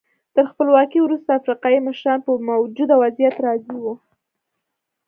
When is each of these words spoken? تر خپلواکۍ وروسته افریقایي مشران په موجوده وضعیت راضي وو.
تر 0.35 0.43
خپلواکۍ 0.51 0.99
وروسته 1.03 1.29
افریقایي 1.39 1.79
مشران 1.87 2.19
په 2.23 2.31
موجوده 2.49 2.95
وضعیت 3.03 3.35
راضي 3.47 3.73
وو. 3.81 3.93